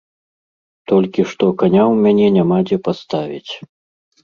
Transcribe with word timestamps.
Толькі 0.91 1.21
што 1.33 1.45
каня 1.63 1.81
ў 1.91 1.95
мяне 2.07 2.27
няма 2.41 2.57
дзе 2.67 2.77
паставіць. 2.91 3.51